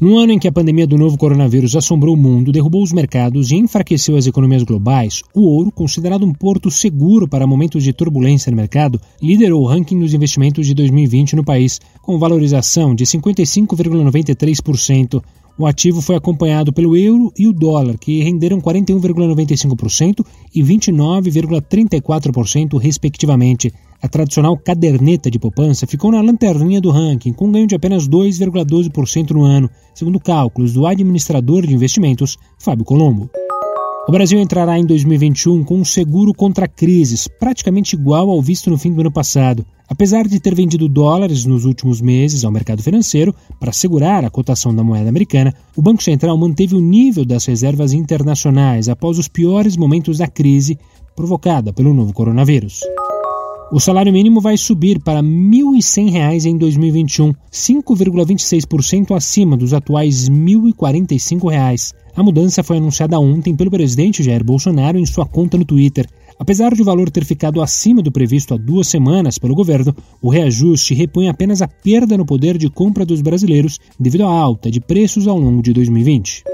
[0.00, 3.50] No ano em que a pandemia do novo coronavírus assombrou o mundo, derrubou os mercados
[3.50, 8.48] e enfraqueceu as economias globais, o ouro, considerado um porto seguro para momentos de turbulência
[8.48, 15.20] no mercado, liderou o ranking dos investimentos de 2020 no país, com valorização de 55,93%.
[15.58, 23.74] O ativo foi acompanhado pelo euro e o dólar, que renderam 41,95% e 29,34%, respectivamente.
[24.00, 29.32] A tradicional caderneta de poupança ficou na lanterninha do ranking, com ganho de apenas 2,12%
[29.32, 33.28] no ano, segundo cálculos do administrador de investimentos, Fábio Colombo.
[34.08, 38.78] O Brasil entrará em 2021 com um seguro contra crises, praticamente igual ao visto no
[38.78, 39.66] fim do ano passado.
[39.86, 44.74] Apesar de ter vendido dólares nos últimos meses ao mercado financeiro para segurar a cotação
[44.74, 49.76] da moeda americana, o Banco Central manteve o nível das reservas internacionais após os piores
[49.76, 50.78] momentos da crise
[51.14, 52.80] provocada pelo novo coronavírus.
[53.70, 60.34] O salário mínimo vai subir para R$ 1.100 em 2021, 5,26% acima dos atuais R$
[60.34, 61.92] 1.045.
[62.16, 66.08] A mudança foi anunciada ontem pelo presidente Jair Bolsonaro em sua conta no Twitter.
[66.38, 70.30] Apesar de o valor ter ficado acima do previsto há duas semanas pelo governo, o
[70.30, 74.80] reajuste repõe apenas a perda no poder de compra dos brasileiros devido à alta de
[74.80, 76.47] preços ao longo de 2020.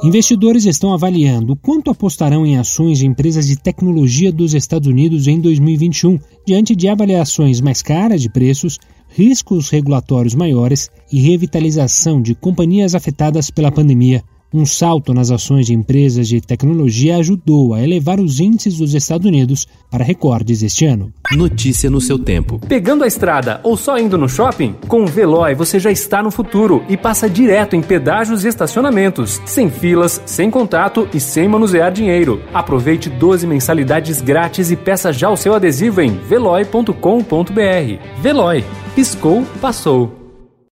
[0.00, 5.40] Investidores estão avaliando quanto apostarão em ações de empresas de tecnologia dos Estados Unidos em
[5.40, 12.94] 2021, diante de avaliações mais caras de preços, riscos regulatórios maiores e revitalização de companhias
[12.94, 14.22] afetadas pela pandemia.
[14.52, 19.26] Um salto nas ações de empresas de tecnologia ajudou a elevar os índices dos Estados
[19.26, 21.12] Unidos para recordes este ano.
[21.32, 22.58] Notícia no seu tempo.
[22.66, 24.74] Pegando a estrada ou só indo no shopping?
[24.88, 29.40] Com o Veloy você já está no futuro e passa direto em pedágios e estacionamentos,
[29.44, 32.42] sem filas, sem contato e sem manusear dinheiro.
[32.54, 36.92] Aproveite 12 mensalidades grátis e peça já o seu adesivo em veloy.com.br.
[38.22, 38.64] Veloy.
[38.94, 40.17] Piscou, passou.